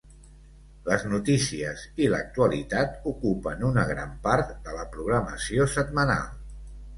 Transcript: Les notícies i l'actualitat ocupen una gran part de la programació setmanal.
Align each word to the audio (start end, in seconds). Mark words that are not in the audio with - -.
Les 0.85 1.03
notícies 1.09 1.83
i 2.05 2.07
l'actualitat 2.13 2.95
ocupen 3.11 3.61
una 3.69 3.85
gran 3.91 4.17
part 4.25 4.57
de 4.71 4.75
la 4.79 4.87
programació 4.97 5.69
setmanal. 5.77 6.27